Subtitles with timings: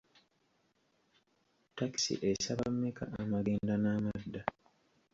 [1.69, 4.41] Ttakisi esaba mmeka amagenda n’amadda?